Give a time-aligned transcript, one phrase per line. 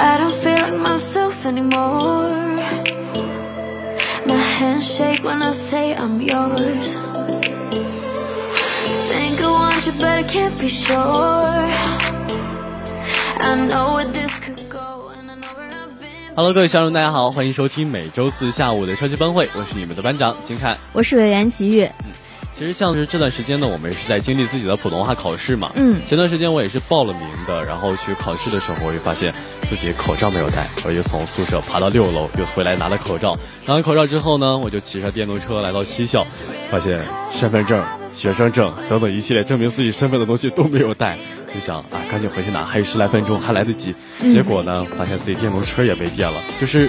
[0.00, 2.28] I don't feel like myself anymore.
[4.26, 6.96] My hands shake when I say I'm yours.
[9.08, 10.96] Think I want you, but I can't be sure.
[13.38, 14.82] I know where this could go.
[16.34, 21.88] Hello，各位小友大家好，欢迎收听每周四下午的超级班会，我是你们的班长金看，我是委员齐玉。
[22.57, 25.71] 其实像是这段时间呢，我们是在经历自己的普通话考试嘛。
[25.75, 25.99] 嗯。
[26.07, 29.33] 前段时间我也是报了名的，然后去考试的时候，我就发现
[29.67, 33.35] 自己口罩没有戴，我就从宿舍爬到六楼，又回来拿了口罩。
[33.65, 36.23] 拿完口罩之后呢，我就骑着电动车来到西校，
[36.69, 36.99] 发现
[37.33, 37.83] 身份证、
[38.15, 41.17] 学生证等等一系列证明自己身份的东西都没有带，
[41.53, 43.95] 就想啊，赶紧回去拿，还有十来分钟，还来得及。
[44.33, 46.87] 结果呢，发现自己电动车也没电了，就是。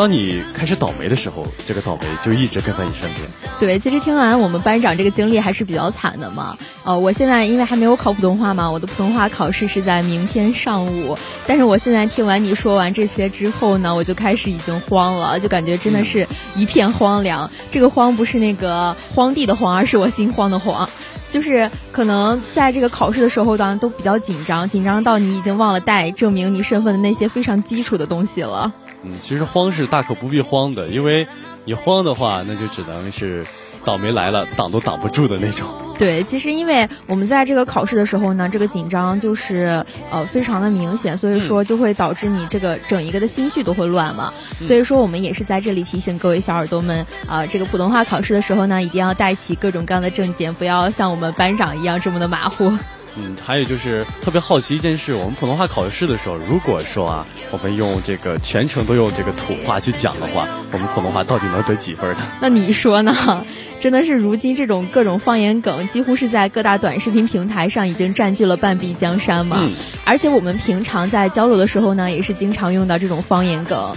[0.00, 3.28] 当你开始倒霉的时候，这个倒霉就一直跟在你身边。
[3.60, 6.56] 对，其实听完我们班长这个经历还是比较惨的嘛。
[6.84, 11.18] 呃，我现在因为还没有考普通话嘛，我的普通话考试是在明天上午。
[11.46, 17.50] 但是我现在听完你说完这些之后呢，我就开始已经慌了，就感觉真的是一片荒凉。
[17.70, 20.88] 这个荒不是那个荒地的荒，而是我心慌的慌。
[21.30, 28.72] 就是可能在这个考试的时候当然，都比较紧张，紧张到你已经忘了带证明你身份的那些非常基础的东西了。
[29.02, 31.26] 嗯，其实慌是大可不必慌的，因为
[31.64, 33.44] 你慌的话，那就只能是
[33.84, 35.66] 倒霉来了，挡都挡不住的那种。
[35.98, 44.32] 对，其实因为我们在这个考试的时候呢，这个紧张就是呃非常的明显，所以说就会导致你这个整一个的心绪都会乱嘛。
[44.62, 52.72] 所以说我们也是在这里提醒各位小耳朵们，啊，这个普通话考试的时候呢，一定要带齐各种各样的证件，不要像我们班长一样这么的马虎。
[53.16, 62.22] 嗯，还有就是特别好奇一件事，我们普通话考试的时候，如果说啊，我们用这个全程都用这个土话去讲的话，我们普通话到底能得几分呢？
[62.40, 63.44] 那你说呢？
[63.80, 69.56] 真的是如今这种各种方言梗，几乎是在各大短视频平台上已经占据了半壁江山嘛。
[69.62, 69.72] 嗯。
[70.04, 73.96] 而且我们平常在交流的时候呢，也是经常用到这种方言梗。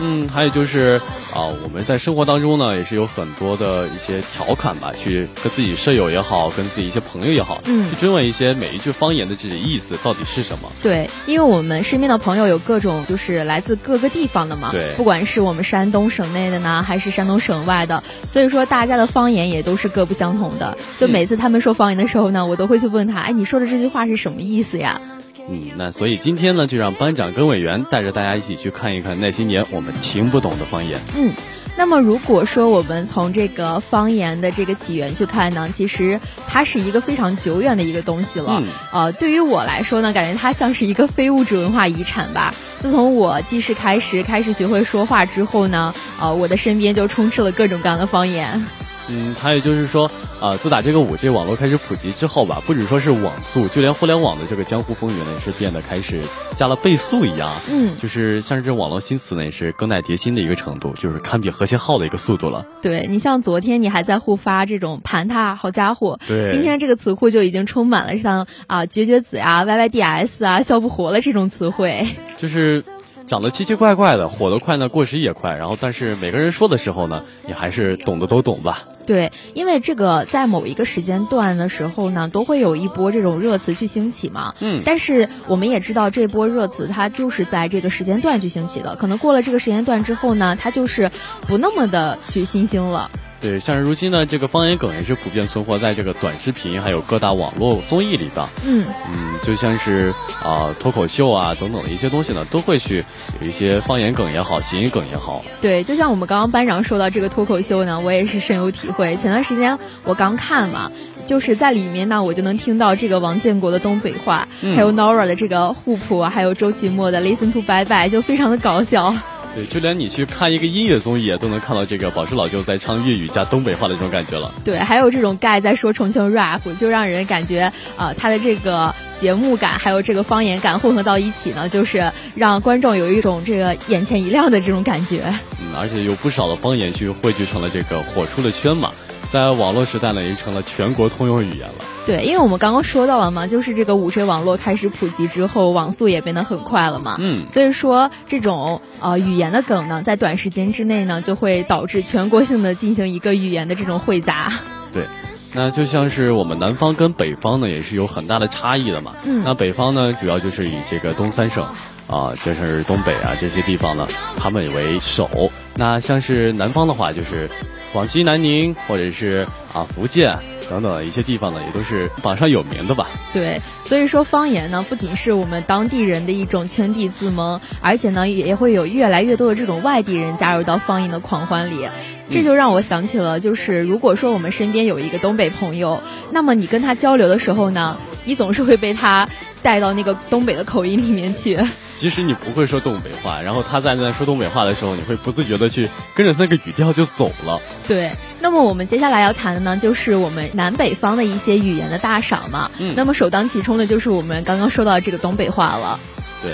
[0.00, 1.00] 嗯，还有就是
[1.32, 10.72] 啊，我们在生活当中呢，也是有很多的一些调侃吧，去跟自己舍友也好，跟自己一些朋友也好，嗯，去追问一些每一句方言的这些意思到底是什么。
[10.82, 20.76] 对，因为我们身边的朋友有各种，就是来自各个地方的嘛，对，不管是我们山东省内的呢，还是山东省外的，所以说大家的方言也都是各不相同的。
[20.98, 25.00] 就每次他们说方言的时候呢，我都会去问他，哎，你说的这句话是什么意思呀？
[25.48, 30.98] 嗯，那所以今天呢，就让班长跟委员带着大家一起去看一看那些年我们听不懂的方言。
[31.16, 31.32] 嗯，
[31.76, 36.18] 那么如果说我们从这个方言的这个起源去看呢，其实
[36.48, 38.62] 它是一个非常久远的一个东西了。
[38.90, 42.54] 呃，对于我来说呢，感觉它像是一个非物质文化遗产吧。
[42.78, 48.66] 自从我记事开始，开始学会说话之后呢，呃，我的身边就充斥了各种各样的方言。
[49.08, 50.10] 嗯，还有就是说，
[50.40, 56.20] 啊，自打这个五 G 网络开始普及之后吧，不止说是网速，就连互联网的这个江湖风云呢，也是变得开始
[56.56, 57.52] 加了倍速一样。
[57.68, 62.64] 嗯，就是像是这网络新词呢，也是更待迭新的一个程度，就是堪比和谐号的一个速度了。
[62.80, 72.08] 对你像昨天你还在互发这种盘它，好家伙，对，今天这个词库就已经充满了像啊绝绝子呀、yyds 啊、笑不活了这种词汇。
[72.38, 72.82] 就是。
[73.26, 75.56] 长得奇奇怪怪的，火得快呢，过时也快。
[75.56, 78.84] 然后，但是每个人说的时候呢，你还是懂的都懂吧？
[79.06, 84.54] 对，因为这个在某一个时间段的时候呢，都会有一波这种热词去兴起嘛。
[84.60, 84.82] 嗯。
[84.84, 88.96] 但是我们也知道，这波热词它就是在这个时间段去兴起的。
[88.96, 91.10] 可能过了这个时间段之后呢，它就是
[91.42, 93.10] 不那么的去新兴了。
[93.44, 98.48] 对，像是如今呢，这个方言梗也是普遍存活在这个短视频还有各大网络综艺里的。
[98.64, 98.82] 嗯
[99.12, 103.04] 嗯，就像是啊脱口秀啊等等的一些东西呢，都会去
[103.42, 105.42] 有一些方言梗也好，谐音梗也好。
[105.60, 109.14] 对，就像我们刚刚班长说到这个脱口秀呢，我也是深有体会。
[109.16, 110.90] 前段时间我刚看嘛，
[111.26, 119.14] 就是在里面呢，我就能听到这个王建国的东北话，还有 Nora 的这个互普，还有周奇墨的 Listen to Bye Bye，就非常的搞笑。
[119.54, 124.52] 对，就连你去看一个音乐综艺，都能看到这个宝石老舅在唱粤语加东北话的这种感觉了。
[124.64, 135.22] 对，还有这种盖在说重庆 rap，就让人感觉呃他的这个节目感还有这个方言感混合到一起呢，就是让观众有一种这个眼前一亮的这种感觉。
[135.60, 138.92] 嗯，而且有不少的方言去汇聚成了这个火出了圈嘛。
[139.34, 141.74] 在网络时代呢，已经成了全国通用语言了。
[142.06, 147.16] 对，因为我们刚刚说到了嘛，就是这个五 G 网络开始普及之后，网速也变得很快了嘛。
[147.18, 154.52] 嗯，所以说这种呃语言的梗呢，在短时间之内呢，就会导致全国性的进行一个语言的这种汇杂。
[154.92, 155.08] 对，
[155.52, 159.16] 那就像是我们南方跟北方呢，也是有很大的差异的嘛。
[159.24, 161.66] 嗯，那北方呢，主要就是以这个东三省。
[162.06, 164.06] 啊，就是东北啊这些地方呢，
[164.36, 165.50] 他们为首。
[165.74, 167.48] 那像是南方的话，就是
[167.94, 170.36] 广西南宁或者是啊福建
[170.68, 173.06] 等等一些地方呢，也都是榜上有名的吧。
[173.32, 181.88] 对，所以说方言呢，不仅是我们当地人的一种圈地自萌，而且呢，也会有越来越多的这种外地人加入到方言的狂欢里。
[182.30, 186.02] 这就让我想起了，就是如果说我们身边有一个东北朋友，
[186.32, 189.28] 那么你跟他交流的时候呢，你总是会被他
[189.62, 191.60] 带到那个东北的口音里面去。
[191.96, 197.60] 即使你不会说东北话，然后他在那说东北话的时候，你会不自觉的去跟着那个语调就走了。
[197.86, 198.10] 对，
[198.40, 202.70] 那么我们接下来要谈的呢，就是我们南北方的一些语言的大赏嘛。
[202.78, 202.94] 嗯。
[202.96, 205.98] 那么首当其冲的就是我们刚刚说到这个东北话了。
[206.42, 206.52] 对，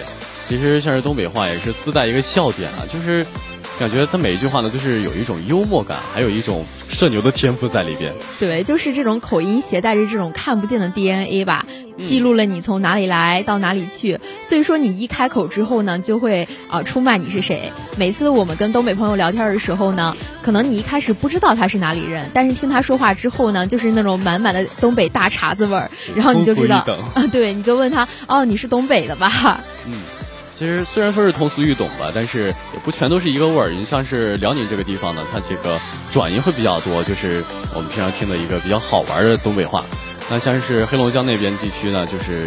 [0.49, 3.27] 其实像是东北话也是自带一个笑点啊，就是。
[3.81, 8.15] 感觉他每一句话呢，就是有一种幽默感，还有一种社牛的天赋在里边。
[8.39, 11.65] 对，就是这种口音携带着这种看不见的 DNA 吧，
[12.07, 14.21] 记录了你从哪里来到哪里去。
[14.43, 17.73] 所以说你一开口之后呢，就会啊出卖你是谁。
[17.97, 26.85] 每次我们跟东北朋友聊天的时候呢，可能你一开始不知道他是哪里人，但是听他说话之后呢，就是那种满满的东北大碴子味儿，然后你就知道
[27.15, 29.63] 啊， 对，你就问他哦，你是东北的吧？
[29.87, 29.95] 嗯。
[30.61, 33.71] 其实虽然说是通俗易懂吧，但是也不全都是一个味儿。
[33.71, 35.81] 你像是辽宁这个地方呢，它这个
[36.13, 37.43] 转音会比较多，就是
[37.75, 39.83] 我们平常听的一个比较好玩的东北话。
[40.29, 42.47] 那像是黑龙江那边地区呢，就是。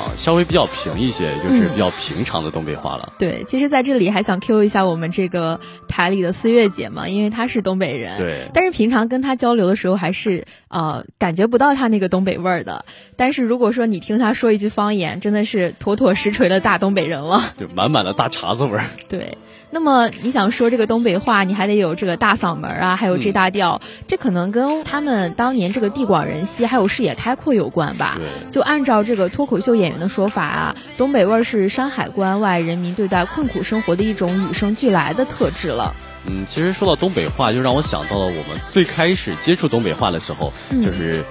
[0.00, 3.12] 啊，稍微比较平一些，就是比较平常的东北话了。
[3.18, 8.18] 对，其实在这里还想 Q 一下我们这个台里的四月姐嘛，因为她是东北人。
[8.18, 8.48] 对。
[8.54, 12.84] 但是平常跟她交流的时候，还是呃感觉不到她那个东北味儿的。
[13.16, 17.52] 但是如果说你听她说一句方言，真的是妥妥实锤的大东北人了。
[17.60, 18.84] 就满满的大碴子味儿。
[19.08, 19.36] 对。
[19.72, 28.18] 那么你想说这个东北话，你还得有这个大嗓门啊，还有这大调，这可能跟他们当年这个地广人稀，还有视野开阔有关吧？
[28.18, 28.50] 对。
[28.50, 35.94] 就按照这个脱口秀演员的说法啊，东北味儿是山海关外人民对待困苦生活的一种与生俱来的特质了。
[36.26, 41.24] 嗯，其实说到东北话，就让我想到了我们最开始接触东北话的时候，就是。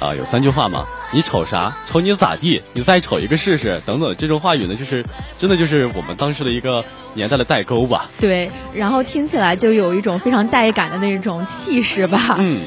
[0.00, 0.86] 啊，有三句话嘛？
[1.12, 1.76] 你瞅啥？
[1.86, 2.60] 瞅你咋地？
[2.72, 3.80] 你再瞅一个试试？
[3.84, 5.04] 等等，这种话语呢，就是
[5.38, 6.82] 真的就是我们当时的一个
[7.14, 8.10] 年代的代沟吧。
[8.18, 12.36] 对，然后听起来就有一种非常带感的那种气势吧。
[12.38, 12.60] 嗯。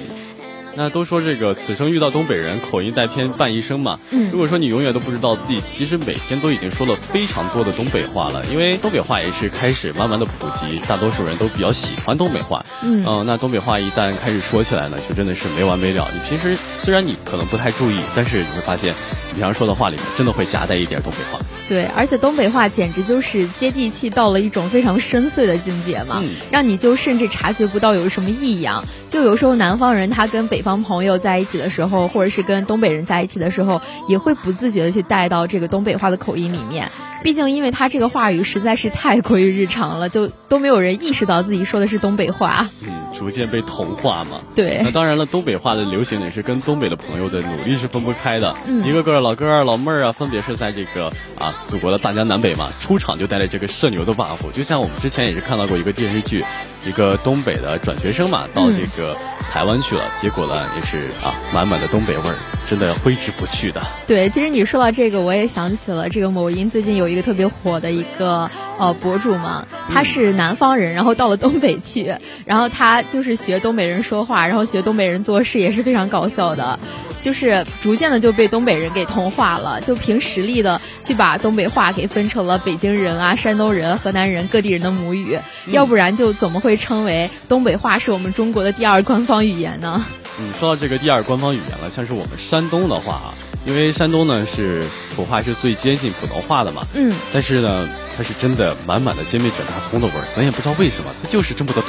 [0.76, 4.00] 那都说这个此生遇到东北人，口音带偏伴一生嘛。
[4.10, 12.66] 嗯，如果说你永远都不知道自己其实每天都已经说了非常多的东北话了，因为东北话也是开始慢慢的普及，大多数人都比较喜欢东北话。
[12.82, 16.08] 嗯，那东北话一旦开始说起来呢，就真的是没完没了。
[16.14, 18.94] 你平时虽然你可能不太注意，但是你会发现，
[19.28, 21.40] 你平常说的话里面真的会夹带一点东北话。
[21.70, 28.84] 对，而且东北话简直就是接地气到了一种非常深邃的境界嘛，让你就甚至察觉不到有什么异样。
[29.10, 36.90] 就有时候南方人他跟北方朋友在一起的时候，或者是跟东北人在一起的时候，也会不自觉的去带到这个东北话的口音里面。
[37.22, 42.68] 毕竟，因为他这个话语实在是太过于日常了，就都没有人意识到自己说的是东北话。
[42.86, 44.42] 嗯，逐渐被同化嘛。
[44.56, 44.82] 对。
[44.84, 48.54] 那当然了，东北话的流行也是跟东北的朋友的努力是分不开的。
[48.66, 48.86] 嗯。
[48.86, 54.52] 一个个老哥儿、老妹儿啊，分别是在这个啊祖国的大江南北嘛，出场就带着这个社牛的 buff。
[54.52, 56.44] 就像我们之前也是看到过一个电视剧，
[56.86, 59.16] 一个东北的转学生嘛，到这个
[59.54, 62.36] 台湾去了，结果呢也是啊满满的东北味儿。
[62.68, 63.80] 真的挥之不去的。
[64.08, 72.16] 对，其实你说到这个，我也想起了这个某音最近有一个特别火的一个呃博主嘛，他是南方人，然后到了东北去，
[72.46, 76.80] 然后他就是学东北人说话，然后学东北人做事，也是非常搞笑的，
[77.22, 85.38] 就是逐渐的就被东北人给同化了，就凭实力的去把东北话给分成了北京人啊、山东人、河南人各地人的母语，
[85.68, 90.06] 要不然就怎么会称为东北话是我们中国的第二官方语言呢？
[90.40, 93.34] 嗯，说到这个第二官方语言了，像是我们山东的话啊，
[93.66, 94.84] 因为山东呢是
[95.16, 101.88] 土话是最接近普通话的嘛，嗯，但是呢，它是真的满满的煎饼卷大葱的味儿，咱也不知道为什么，它就是这么的土。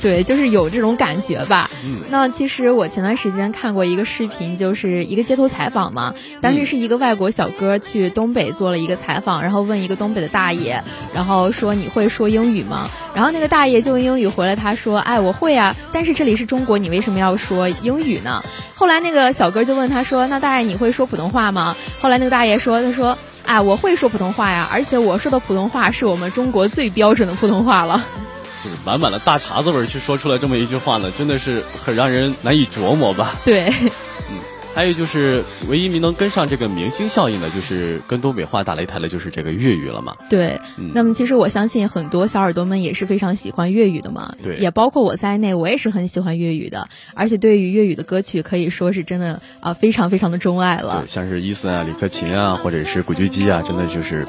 [0.00, 1.70] 对，就是有这种感觉吧。
[1.84, 6.14] 嗯，那其实我前段时间看过一个视频，就是一个街头采访嘛。
[6.40, 10.82] 当时是一个外国小哥去东北做了一个采访，然后问一个东北的大爷，
[11.14, 12.88] 然后说你会说英语吗？
[13.14, 18.42] 然后那个大爷就用英语回了他说，哎，我会啊，但是这里是中国，你为什么要说英语呢？
[18.74, 21.76] 后来那个小哥就问他说，那大爷你会说普通话吗？
[22.00, 28.06] 后来那个大爷说，他说，哎，我会说普通话呀，而且我说的普通话是我们中国最标准的普通话了。
[28.84, 33.36] 就是满满的大碴子味儿去说出来这么一句话呢，真的是很让人难以琢磨吧？
[33.44, 33.64] 对。
[34.30, 34.38] 嗯
[34.72, 40.14] 还有就是，唯一能跟上这个明星效应的，就是跟东北话打擂台的，就是这个粤语了嘛。
[40.30, 40.60] 对，
[40.94, 44.36] 那么其实我相信很多小耳朵们也是非常喜欢粤语的嘛。
[44.40, 51.02] 对，也包括我在内，我也是很喜欢粤语的，而且对于粤语的歌曲，可以说是真的啊，非常非常的钟爱了。
[51.04, 54.24] 对，像是伊森啊、李克勤啊，或者是古巨基啊，真的就是。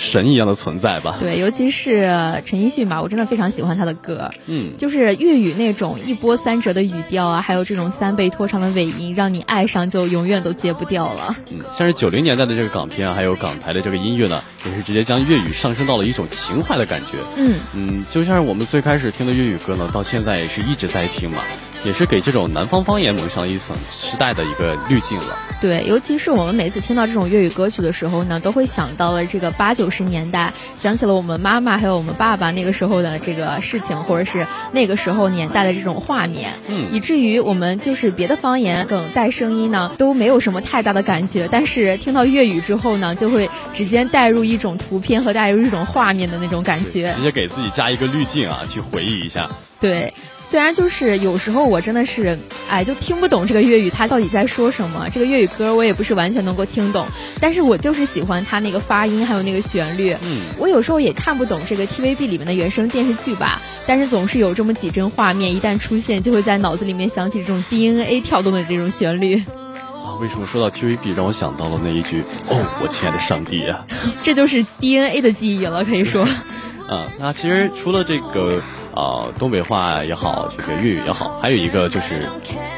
[0.00, 1.18] 神一样的存在吧？
[1.20, 2.02] 对，尤其是
[2.44, 4.30] 陈奕迅吧，我真的非常喜欢他的歌。
[4.46, 11.36] 嗯，就是粤语那种一波三折的语调啊，还有这种三倍拖长的尾音，让你爱上就永远都戒不掉了。
[11.50, 17.18] 嗯，像是九零年代的这个港片啊，还有港台的这个音乐呢，也是直接将粤语上升到了一种情怀的感觉。
[17.36, 21.42] 嗯嗯，就像是我们最开始听的粤语歌呢，到现在也是一直在听嘛。
[21.82, 25.38] 也是给这种南方方言蒙上了一层时代的一个滤镜了。
[25.62, 36.52] 对，尤其是我们每次听到这种粤语歌曲的时候呢，都会想到了这个八九十年代，想起了我们妈妈还有我们爸爸那个时候的这个事情，或者是那个时候年代的这种画面。
[36.68, 49.50] 嗯，以至于我们就是别的方言梗带声音呢，都没有什么太大的感觉，但是听到粤语之后呢，就会直接带入一种图片和带入一种画面的那种感觉，直接给自己加一个滤镜啊，去回忆一下。
[49.80, 55.08] 对，虽然就是有时候我真的是，哎，就听不懂这个粤语，它到底在说什么。
[55.10, 57.06] 这个粤语歌我也不是完全能够听懂，
[57.40, 60.14] 但是我就是喜欢它那个发音，还有那个旋律。
[60.22, 69.36] 嗯，我有时候也看不懂这个 TVB 里面的原声电视剧吧，但是总是有这么几帧画面，一旦出现，就会在脑子里面响起这种 DNA 跳动的这种旋律。
[69.36, 73.86] 啊，为什么说到 TVB 让我想到了那一句“哦，我亲爱的上帝啊”？
[74.22, 76.28] 这就是 DNA 的记忆了，可以说。
[76.86, 78.60] 啊，那其实除了这个。
[78.94, 82.28] 啊，东北话也好，这个粤语也好，还有一个就是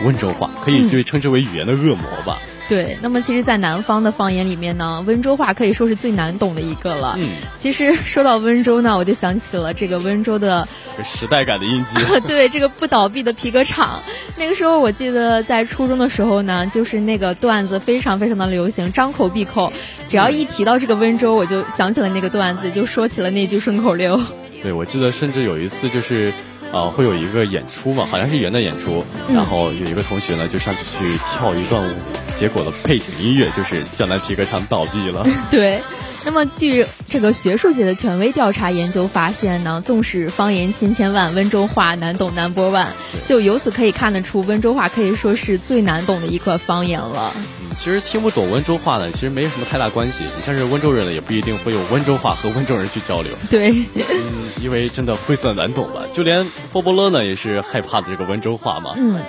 [0.05, 2.39] 温州话，可以就称之为语言的恶魔吧。
[2.69, 7.17] 对，那么其实，在南方的方言里面呢，温州话可以说是最难懂的一个了。
[7.19, 10.67] 嗯，其实说到温州呢，我就想起了这个温州的
[11.05, 11.97] 时代感的印记。
[12.27, 14.01] 对，这个不倒闭的皮革厂，
[14.39, 19.71] 那个时候我记得在初中的时候呢，就是那个段子非常非常的流行，张口闭口，
[20.09, 24.19] 只要一提到这个温州，我就想起了那个段子，就说起了那句顺口溜。
[24.63, 26.33] 对，我记得甚至有一次就是，
[26.73, 29.05] 呃，会有一个演出嘛，好像是元旦演出，
[29.35, 31.95] 然后有一个同学呢就上去去跳一段舞，
[32.39, 35.27] 结果的背景音乐就是江南皮革厂倒闭了。
[35.51, 35.81] 对。
[36.25, 42.87] 那么，据这个学术界的权威调查研究发现呢，纵使方言千千万，温州话难懂 number one，
[43.27, 47.35] 就由此可以看得出，温州话可以说是最难懂的一个方言了。
[47.83, 50.25] 嗯，其实听不懂温州话呢，其实没什么太大关系。
[50.25, 53.33] 你像是温州人呢，也不一定会用温州话和温州人去交流。
[53.51, 56.05] 对，嗯，因为真的晦涩难懂吧？
[56.13, 58.95] 就连波波乐呢，也是害怕的这个温州话嘛。
[58.97, 59.21] 嗯，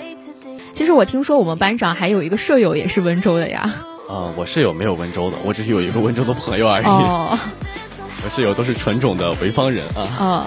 [0.71, 3.73] 其实我听说我们班长还有一个舍友也是温州的呀。
[4.07, 6.85] 啊，我室友没有温州的，我只是有一个温州的朋友而已。
[6.85, 7.37] 哦，
[8.23, 10.07] 我室友都是纯种的潍坊人啊。
[10.19, 10.45] 哦，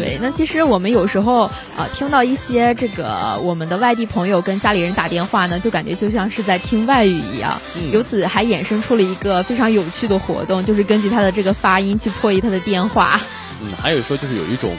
[0.00, 1.44] 对，那其实我们有时候
[1.76, 7.60] 啊，听到一些这个我们的外地朋友跟家里人打电话呢，就感觉就像是在听外语一样。
[7.76, 7.90] 嗯。
[7.92, 13.20] 由此还衍生出了一个非常有趣的活动，就是根据他的这个发音去破译他的电话。
[13.62, 14.70] 嗯，还有说就是有一种。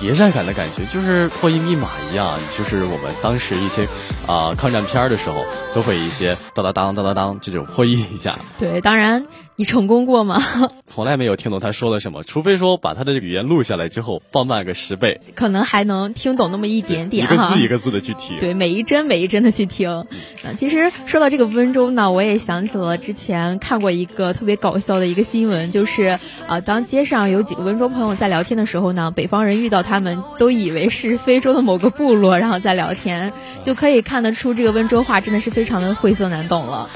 [0.00, 3.86] 谍战感的感觉，就是破译密码一样，就是我们当时一些
[4.26, 8.38] 啊抗战片的时候，都会一些当当当当当当这种破译一下。
[8.58, 9.26] 对，当然。
[9.58, 10.38] 你成功过吗？
[10.84, 17.24] 从来没有听懂他说了什么，除非说把他的语言录下来之后放慢个十倍，可能还能听懂那么一点点。
[17.24, 20.04] 一个字一个字的去听，对，每一帧每一帧的去听。
[20.44, 36.88] 嗯，其实说到这个温州呢，我也想起了之前看过一个特别搞笑的一个新闻，就是啊，当街上有几个温州朋友在聊天的时候呢，北方人遇到他们都以为是非洲的某个部落，然后在聊天，就可以看得出这个温州话真的是非常的晦涩难懂了。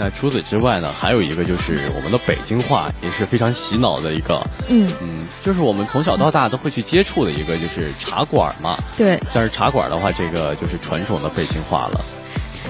[0.00, 8.78] 那除此之外呢，还有一个就是我们的北京话也是非常洗脑的一个，嗯嗯，就是我们从小到大都会去接触的一个，就是茶馆嘛。
[8.96, 12.04] 对，像是茶馆的话，这个就是传统的北京话了。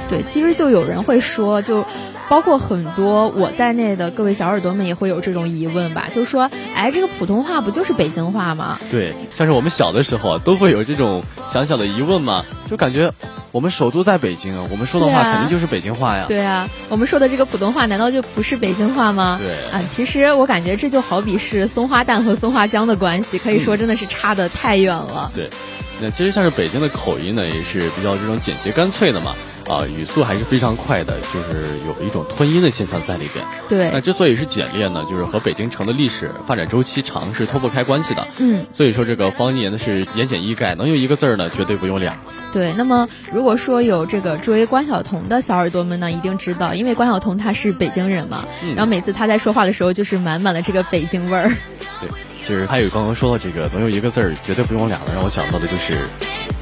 [0.08, 1.84] 对，其实就有人会说，就
[2.28, 8.78] 包括很多我在内的各位小耳朵们也会有这种疑问吧，就说，哎，这个普通话不就是北京话吗？
[8.90, 11.22] 对，像是我们小的时候都会有这种
[11.52, 13.12] 小小的疑问嘛，就感觉。
[13.50, 16.26] 我们首都在北京，我们说的话肯定就是北京话呀。
[16.28, 19.40] 对啊，我们说的这个普通话难道就不是北京话吗？
[19.40, 25.32] 对啊，其实我感觉这就好比是松花蛋和松花江的关系，可以说真的是差的太远了。
[25.34, 25.48] 对，
[25.98, 29.34] 那其实像是北京的口音呢，也是比较这种简洁干脆的嘛。
[29.68, 33.44] 啊，语速还是非常快的，就是有一种吞音的现象在里边。
[33.68, 38.26] 对，那之所以是简练呢，就是和北京城的历史发展周期长是脱不开关系的。
[38.38, 42.16] 嗯，所以说这个方言呢是言简意赅，能用一个字儿呢，绝对不用俩。
[42.52, 51.52] 对，那么如果说有这个追关晓彤的小耳朵们呢，一定知道，因为关晓彤她是北京人嘛，然后每次她在说话的时候，就是满满的这个北京味儿。
[52.00, 52.08] 对。
[52.48, 56.08] 就是还有刚刚说到这个，能用一个字儿绝对不用俩的，让我想到的就是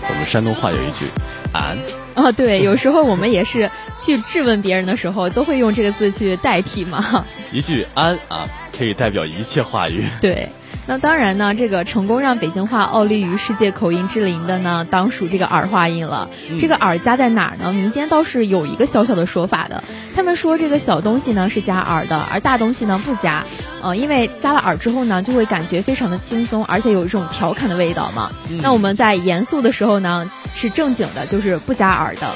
[0.09, 1.07] 我们山东话有一句
[1.55, 1.79] “俺”。
[2.17, 3.71] 哦，对，有时候我们也是
[4.01, 7.25] 去质问别人的时候，都会用这个字去代替嘛。
[7.53, 10.05] 一句“安”啊，可以代表一切话语。
[10.21, 10.49] 对。
[10.89, 16.31] 那当然呢，这个成功让北京话傲立于世界口音之林的呢，当属这个儿化音了。
[16.61, 17.73] 这个儿加在哪儿呢？
[17.73, 19.83] 民间倒是有一个小小的说法的。
[20.15, 23.45] 他们说这个小东西呢是加儿的，而大东西呢不加。
[23.83, 28.31] 呃，因为加了儿之后呢，就会感觉非常的轻松，而且有一种调侃的味道嘛。
[28.63, 32.31] 那我们在严肃的时候呢，是正经的，就是不加儿的。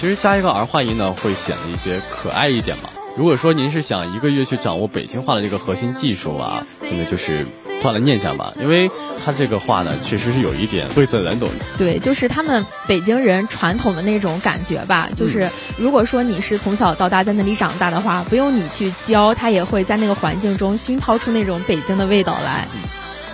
[0.00, 2.88] 其实加一个儿化音呢，会显得一些可爱一点嘛。
[3.18, 7.44] 如果说您是想一个月去掌握北京话的这个核心技术啊，真的就是
[7.82, 8.88] 换了念想吧，因为
[9.24, 11.48] 他这个话呢，确实是有一点晦涩难懂。
[11.76, 15.08] 对，就是他们北京人传统的那种感觉吧。
[15.16, 22.68] 就是如果说你是从小到大在那里长大的话，不用你去教，他也会在那个环境中熏陶出那种北京的味道来。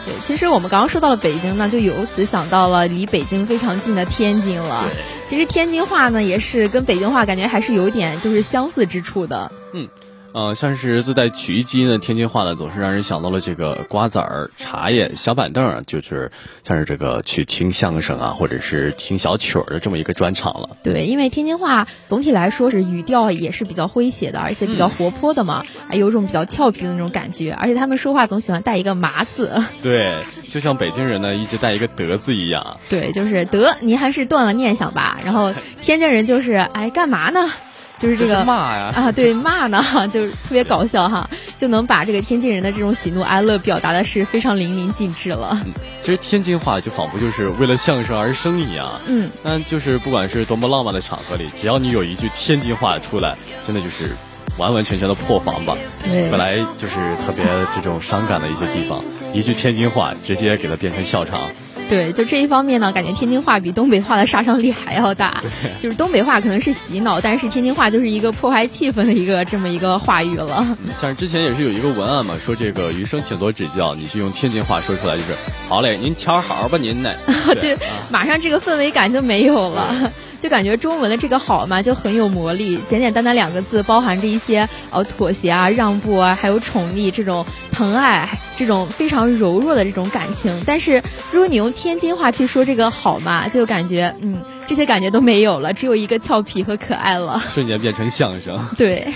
[0.07, 4.89] 对，其实我们刚刚说到了北京呢，就由此想到了离北京非常近的天津了。
[5.29, 9.53] 其实天津话呢，也是跟北京话感觉还是有点就是相似之处的。
[9.75, 9.89] 嗯。
[10.35, 16.33] 呃，像是自带曲艺基因的天津话呢，总是让人想到了这个瓜子儿、茶叶、小板凳啊，就是
[16.67, 20.71] 像是这个去听相声啊，或者是听小曲儿的这么一个专场了。
[20.83, 29.63] 对，因为天津话总体来说是语调也是比较诙谐的，而且比较活泼的嘛，还有种比较俏皮的那种感觉，而且他们说话总喜欢带一个“麻”字。
[29.85, 32.81] 对，就像北京人呢一直带一个“德”字一样。
[32.91, 35.21] 对，就是德，您还是断了念想吧。
[35.25, 37.49] 然后天津人就是哎，干嘛呢？
[37.99, 39.83] 就是这个骂呀啊，对骂呢，
[40.13, 45.59] 就是特别搞笑哈，就能把这个天津人的这种喜怒哀乐表达的是非常淋漓尽致了。
[46.03, 53.37] 其实天津话就仿佛就是为了相声而生一样，嗯，但就是不管是多么浪漫的场合里，只要你有一句天津话出来，
[53.67, 54.15] 真的就是
[54.59, 55.77] 完完全全的破防吧。
[56.03, 61.41] 对，本来就是特别这种伤感的一些地方，一句天津话直接给它变成笑场。
[61.89, 65.43] 对，就这一方面呢，感觉天津话比东北话的杀伤力还要大。
[65.81, 70.77] 就是东北话可能是洗脑，但是天津话就是一个破坏气氛的一个这么一个话语了。
[71.01, 75.35] 像之前也是有一个文案嘛，说这个余生请多指教，你是用天津话说出来就是
[75.69, 77.13] 好嘞，您瞧好吧， 您呢？
[77.61, 77.77] 对，
[78.11, 80.13] 马上这个氛围感就没有了。
[80.45, 82.79] 就感觉中文的这个好嘛，就很有魔力。
[82.87, 90.63] 简简单单两个字，包含着一些呃妥协啊、让步啊，还有宠溺这种疼爱，这种非常柔弱的这种感情。
[90.67, 91.03] 但是
[91.33, 97.43] 如果你用天津话去说这个好嘛，就感觉嗯，这些感觉都没有了，只有一个俏皮和可爱了。
[97.55, 98.63] 瞬间变成相声。
[98.77, 99.15] 对。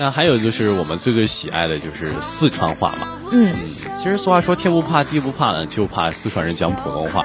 [0.00, 3.19] 那还有就是我们最最喜爱的就是四川话嘛。
[3.30, 3.54] 嗯，
[3.98, 7.24] 其实俗话说天不怕地不怕呢，就怕四川人讲普通话。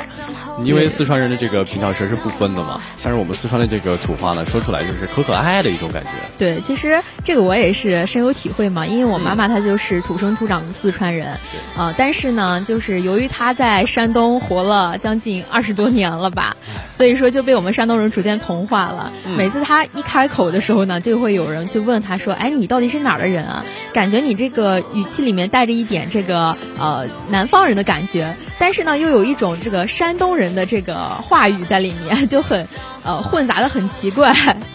[0.64, 6.10] 因为四川人的这个平翘舌是不分的嘛，像是我们四川的这个土话呢，说出来就是可可爱爱的一种感觉。
[6.38, 11.38] 对，其实这个我也是深有体会嘛，因为我妈妈她就是土生土长的四川人，
[11.76, 16.56] 啊，但是呢，就是由于她在山东活了将近二十多年了吧，
[16.90, 19.12] 所以说就被我们山东人逐渐同化了。
[19.36, 23.66] 每次她一开口的时候呢，就会有人去问她说：“哎，你到底是哪儿的人啊？
[23.92, 32.68] 感觉你这个语气里面带着一点这个呃南方人的感觉，但是呢，又有一种这个山东人。”人的这个话语在里面 就很，
[33.04, 34.32] 呃，混杂的很奇怪。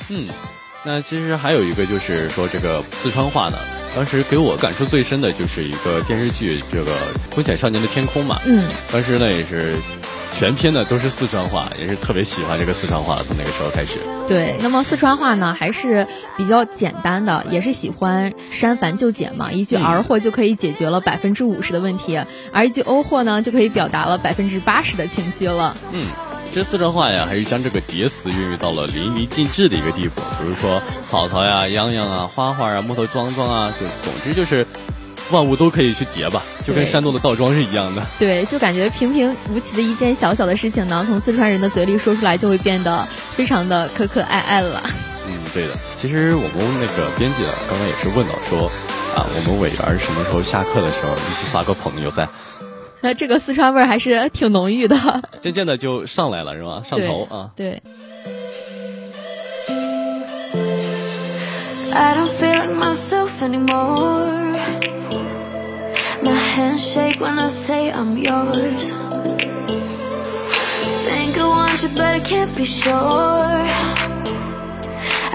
[0.09, 0.27] 嗯，
[0.85, 3.59] 那其实还有一个就是说这个四川话呢，
[3.95, 6.91] 当时给我感触最深的就是一个电视剧，这个
[7.31, 8.41] 《风险少年的天空》嘛。
[8.47, 9.77] 嗯，当时呢也是。
[10.39, 13.17] 全篇呢都是四川话，也是特别喜欢这个四川话。
[13.27, 22.19] 从那个时候开始，对，那么四川话呢还是比较简单的，也是喜欢删繁就简嘛，一句儿货就可以解决了百分之五十的问题，
[22.53, 25.77] 而一句欧货呢就可以表达了百分之八十的情绪了。
[25.93, 26.07] 嗯，
[26.55, 34.67] 这四川话呀，还是将这个叠词运用到了淋漓尽致的一个地步，比如说草草呀、秧秧啊、花花啊、木头桩桩啊，就总之就是。
[35.31, 38.07] 万物都可以去叠吧，就跟山东的倒装是一样的。
[38.19, 44.83] 对，就感觉平平无奇的一件小小的事情呢，从四川人的嘴里说出来，就会变得非常的可可爱爱了。
[45.27, 45.75] 嗯，对的。
[46.01, 48.67] 其实我们那个编辑啊刚刚也是问到说，
[49.15, 52.29] 啊，我们委员什么时候下课的时候一起耍个朋友噻？
[53.03, 54.97] 那这个四川味儿还是挺浓郁的。
[55.41, 56.83] 渐渐的就上来了，是吧？
[56.85, 57.51] 上头啊。
[57.57, 57.83] 对。
[61.93, 64.50] I don't feel like myself anymore.
[66.23, 68.93] My hands shake when I say I'm yours.
[71.07, 73.67] Think I want you, but I can't be sure.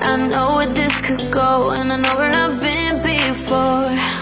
[0.08, 4.15] I know where this could go, and I know where I've been before.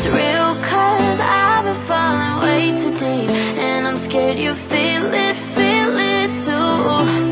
[0.00, 3.30] It's real, cause I've been falling way too deep.
[3.58, 7.29] And I'm scared you feel it, feel it too.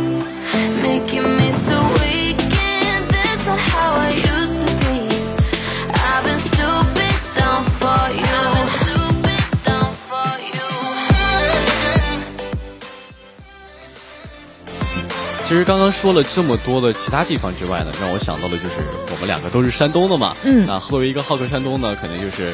[15.48, 18.74] 其实刚刚说了这么多的其他地方之外呢，让我想到的就是
[19.10, 20.36] 我们两个都是山东的嘛。
[20.44, 22.52] 嗯那作为一个好客山东呢，肯定就是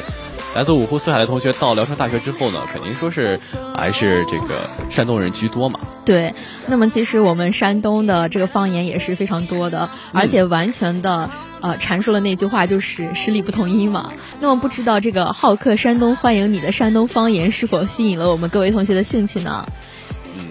[0.55, 3.37] 来自五湖四海的同学到聊城大学之后呢，肯定说是
[3.75, 5.81] 还是这个山东人居多嘛。
[6.05, 6.33] 对，
[6.67, 11.29] 那么其实我们山东的这个方言也是非常多的，而且完全的
[11.59, 14.13] 呃阐述了那句话，就是十里不同音嘛。
[14.39, 19.65] 那么不知道这个好客山东欢迎你的山东方言是否吸引了我们各位同学的兴趣呢？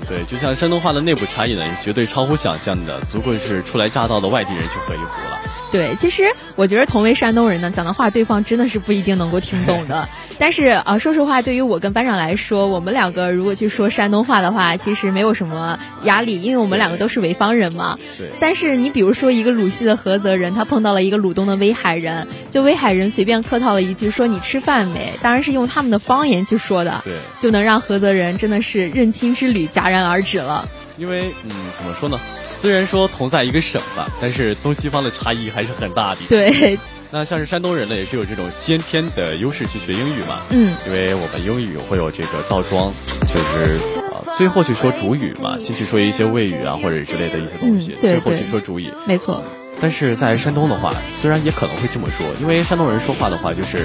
[0.08, 5.43] 对，就像山东话的内部差异呢，是绝对超乎想象的，足够是初来乍到的外地人去喝一壶了。
[5.74, 6.22] 对，其实
[6.54, 10.08] 我觉得同为山东人呢，讲的话对方真的是不一定能够听懂的。
[10.38, 17.98] 但是呃，说实话，对于我跟班长来说，我们两个如果去说山东话的话，其实没有什么压力，因为我们两个都是潍坊人嘛。
[18.16, 30.68] 对但是你比如说一个鲁西的菏泽人，他碰到了一个鲁东的威海人，就威海人随便客套了一句说你吃饭没，当然是用他们的方言去说的，对，就能让菏泽人真的是认亲之旅戛然而止了。
[30.98, 32.20] 因为嗯，怎么说呢？
[32.64, 36.22] 虽然说同在一个省吧，但是东西方的差异还是很大的。
[36.30, 36.78] 对，
[37.12, 40.40] 那像是山东人呢，也是有这种先天的优势去学英语嘛。
[40.48, 43.76] 嗯，因为我们英语会有这个倒装，就是
[44.10, 48.88] 啊最后去说主语嘛，先去说一些谓语啊或者之类的一些东西，嗯对最后去说主语。
[49.06, 49.44] 没错。
[49.78, 53.84] 但是在山东的话，虽然也可能会这么说，因为山东人说话的话就是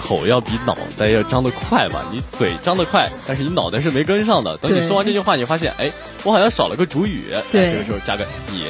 [0.00, 4.56] 口要比脑袋要张得快嘛，你嘴张得快，但是你脑袋是没跟上的。
[4.56, 5.92] 等你说完这句话，你发现哎，
[6.24, 8.64] 我好像少了个主语，哎对这个时候加个你。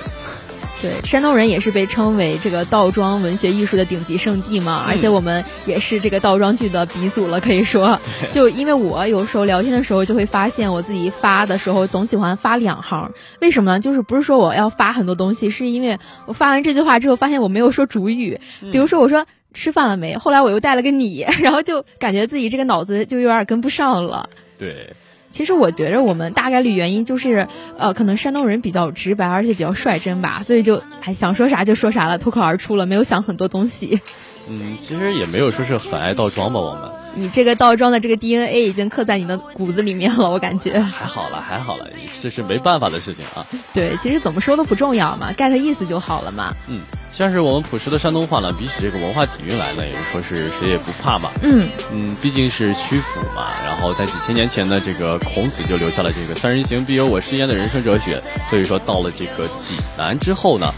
[0.82, 8.00] 对，山东人也是被称为这个倒装文学艺术的顶级圣地嘛，而且我们也是这个倒装剧的鼻祖了，可以说。
[8.32, 13.12] 就因为我有时候聊天的时候，就会发现我自己发的时候总喜欢发两行，
[13.42, 13.78] 为什么呢？
[13.78, 18.40] 就是不是说我要发很多东西，是因为我发完这句话之后，发现我没有说主语，
[18.72, 19.26] 比如说我说。
[19.52, 20.16] 吃饭了没？
[20.16, 24.28] 后来我又带了个你， 然后就感觉自己这个脑子就有点跟不上了。
[24.58, 24.94] 对，
[25.30, 27.46] 其实我觉着我们大概率原因就是，
[27.78, 34.00] 呃，可能山东人比较直白，而且比较率真吧，所以就哎想说啥就说啥了，脱口而出了，没有想很多东西。
[34.48, 40.80] 嗯，其实也没有说是很爱倒装吧，我们你这个倒装的这个 DNA 已经刻在你的骨子里面了，我感觉。
[40.80, 41.86] 还好了，还好了，
[42.22, 43.46] 这是没办法的事情啊。
[43.74, 46.54] 对，其实怎么说都不重要嘛，get 意思就好了嘛。
[46.68, 51.30] 嗯，像是我们朴实的山东话呢，比起这个文化底蕴来呢，也是说是谁也不怕嘛。
[51.42, 58.22] 嗯，嗯，毕竟是曲阜嘛，然后在几千年前呢，这个孔子就留下了这个“三人行，必有我师焉”的人生哲学。
[58.48, 60.72] 所以说，到了这个济南之后呢，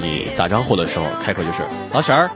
[0.00, 2.30] 你打招呼的时候开口就是“老婶儿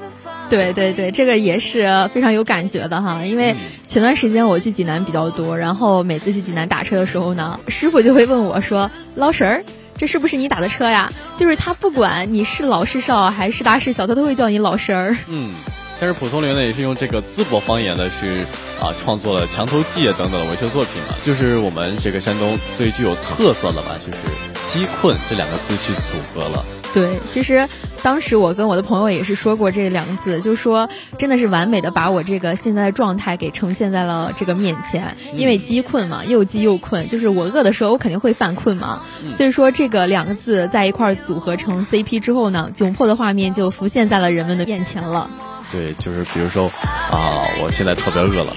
[0.53, 3.57] 对对对，这个也是非常有感觉的哈，因为
[3.89, 9.65] 前段时间我去济南比较多，然后每次去济南打车的时候呢，师傅就会问我说：“老婶儿，
[9.97, 15.17] 这是不是你打的车呀？”就是他不管你是老是少还是大是小，他都会叫你老婶儿。”。
[15.27, 15.55] 嗯，
[15.99, 18.43] 但是蒲松龄呢，也是用这个淄博方言呢去
[18.79, 24.19] 啊创作了《墙头记》等等的文学作品啊，就是我们这个山东最具有特色的吧，就是
[24.71, 26.63] “饥困”这两个字去组合了。
[26.95, 27.67] 对，其实
[28.03, 35.17] 当时我跟我的朋友也是说过这两个字，就说真的是完美的把我这个现在的状态给呈现在了这个面前。
[35.35, 39.03] 因为饥困嘛，又饥又困，就是我饿的时候我肯定会犯困嘛。
[39.31, 45.31] 所以说这个两个字在一块儿组合成 CP 之后呢，窘迫的画面就浮现在了人们的面前了。
[45.71, 46.67] 对，就是比如说
[47.11, 48.53] 啊，我现在特别饿了，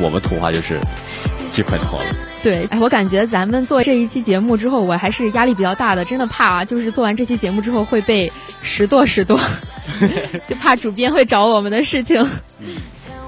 [0.00, 0.78] 我们土话就是
[1.52, 2.06] “饥快脱了”。
[2.42, 9.38] 对，哎，我感觉咱们做这一期节目之后，我还是压力比较大的，真的怕啊，就是做完这期节目之后会被拾掇拾掇，
[10.46, 12.16] 就怕主编会找我们的事情。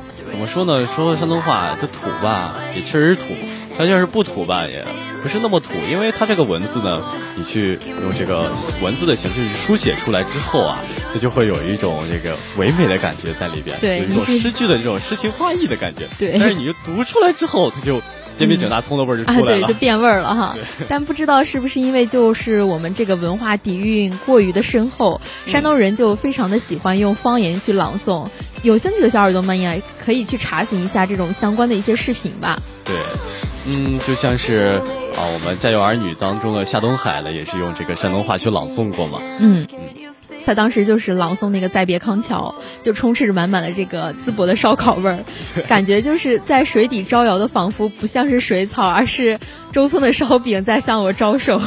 [0.09, 0.85] 怎么说呢？
[0.97, 3.35] 说山东话这土吧，也确实土；
[3.77, 4.85] 但要是不土吧，也
[5.23, 7.03] 不是那么土，因为它这个文字呢，
[7.37, 8.49] 你去用这个
[8.83, 10.79] 文字的形式去书写出来之后啊，
[11.13, 16.07] 它就会有一种这个唯美的感觉在里边，对有一种诗句的这种诗情画意的感觉。
[16.19, 18.01] 对但是你读出来之后，它就
[18.37, 19.67] 煎饼卷大葱的味儿就出来了。
[19.67, 20.57] 就变味儿了哈。
[20.89, 28.29] 但不知道是不是因为就是我们这个文化底蕴过于的深厚，山东人就非常的喜欢用方言去朗诵。
[28.63, 32.59] 有兴趣的小耳朵们也可以去查询一下这种相关的一些视频吧。
[32.85, 32.95] 对，
[33.67, 34.81] 嗯，就像是
[35.17, 39.19] 啊，我们《家有儿女》当中的夏东海呢，也是用这个山东话去朗诵过嘛。
[39.39, 39.67] 嗯。
[40.47, 45.25] 他当时就是朗诵那个《再别康桥》，就充斥着满满的这个淄博的烧烤味儿，
[45.67, 49.39] 感觉就是在水底招摇的，仿佛不像是水草，而是
[49.73, 51.59] 周村的烧饼在向我招手。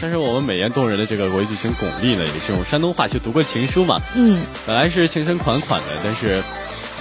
[0.00, 4.00] 但是我们美艳动人的这个国际巨星巩俐呢，也是用山东话去读过情书嘛。
[4.14, 6.40] 嗯，本来是情深款款的，但是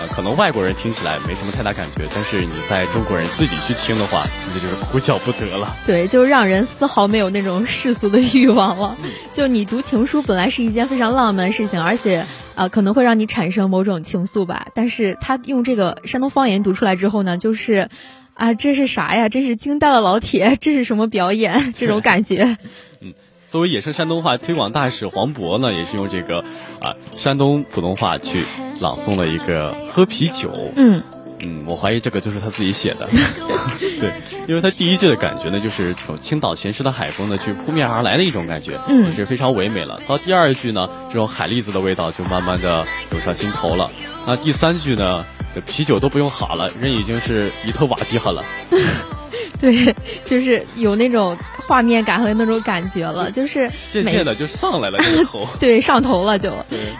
[0.04, 5.74] 呃，可能外国人听起来没什么太大感觉，但是你在中国人自己去听的话，那就是哭笑不得了。
[5.86, 8.98] 对，就让人丝毫没有那种世俗的欲望了。
[9.34, 14.68] 就你读情书本来是一件非常浪漫的事情，而且呃可能会让你产生某种情愫吧。
[14.76, 17.90] 但是他用这个山东方言读出来之后呢，就是
[18.34, 19.30] 啊这是啥呀？
[19.30, 20.58] 真是惊呆了老铁！
[20.60, 21.74] 这是什么表演？
[21.78, 22.58] 这种感觉。
[23.00, 23.14] 嗯。
[23.54, 26.44] 作为野生山东话推广大使黄渤呢，也是用这个
[26.82, 28.44] 啊山东普通话去
[28.80, 30.52] 朗诵了一个喝啤酒。
[30.76, 31.04] 嗯
[31.46, 33.08] 嗯，我怀疑这个就是他自己写的。
[33.78, 34.12] 对，
[34.48, 40.02] 因为他第一句的感觉呢，就是从青岛咸湿的海风呢，去扑面而来的一种感觉，嗯，是非常唯美了。
[40.08, 43.92] 到第二句呢，这种海蛎子的味道就慢慢的涌上心头了。
[44.26, 45.24] 那第三句呢，
[45.68, 48.44] 啤酒都不用哈了，人已经是一头瓦地哈了。
[49.62, 56.54] 对，就是有那种画面感和那种感觉了，就是渐渐的就上来了这个头， 对，上头了就。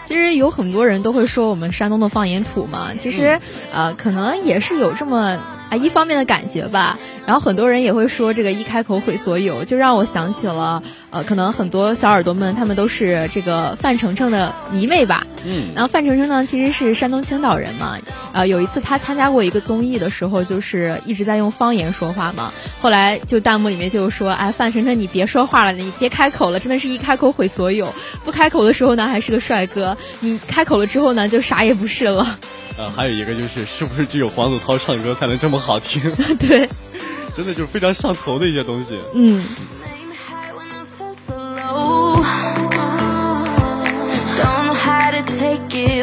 [0.04, 3.38] 其实有很多人都会说我们山东的方言土嘛，其实
[3.72, 5.38] 呃，可能也是有这么。
[5.74, 15.26] 啊，一方面的感觉吧，然后很多人也会说这个一开口毁所有，就让我想起了，呃，可能很多小耳朵们他们都是这个范丞丞的迷妹吧。
[15.44, 15.72] 嗯。
[15.74, 17.98] 然后范丞丞呢，其实是山东青岛人嘛，
[18.32, 22.52] 呃，有一次他参加过一个综艺的时候，就是一直在用方言说话嘛。
[22.80, 27.92] 后来就弹幕里面就说，哎，范丞丞你别说话了，你别开口了，真的是一开口毁所有。
[28.24, 32.38] 不开口的时候呢，还是个帅哥；你开口了之后呢，就啥也不是了。
[32.76, 36.02] 呃，还有一个就是，是不是只有黄子韬唱歌才能这么好听？
[36.38, 36.68] 对，
[37.36, 39.00] 真的就是非常上头的一些东西。
[39.14, 39.44] 嗯。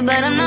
[0.04, 0.41] 那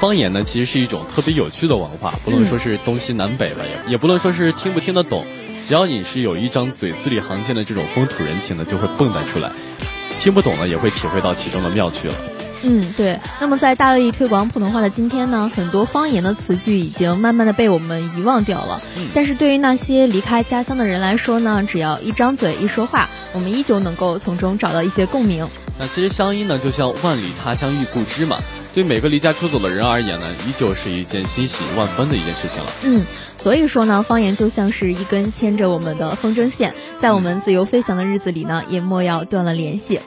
[0.00, 5.26] 方言呢，其实是一种特别有趣的文化，不论说是东西南北吧，也也不论说是听不听得懂，
[5.66, 9.50] 只要你是有一张嘴，字里行间的这种风土人情呢，就会蹦跶出来。
[10.20, 12.14] 听不懂呢，也会体会到其中的妙趣了。
[12.62, 13.18] 嗯，对。
[13.40, 18.80] 那么在大力推广普通话的今天呢，很多方言的词句已经慢慢的被我们遗忘掉了。
[18.96, 19.08] 嗯。
[19.14, 25.48] 但是对于那些离开家乡的人来说呢，只要一张嘴一说话，我们依旧能够从中找到一些共鸣。
[25.78, 28.36] 那其实乡音呢，就像万里他乡遇故知嘛。
[28.74, 32.70] 对每个离家出走的人而言呢，依旧是一件欣喜万分的一件事情了。
[32.82, 33.04] 嗯，
[33.36, 39.98] 所以说呢，方言就像是一根牵着我们的风筝线，在我们自由飞翔的日子里呢，也莫要断了联系。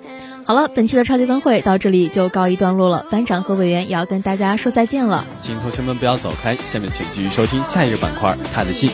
[0.46, 5.26] 好了，本期的超级分会到这里就告一段落了，班长和委员也要跟大家说再见了。
[5.44, 8.92] 请同学们不要走开，下面请继续收听下一个板块，他的信。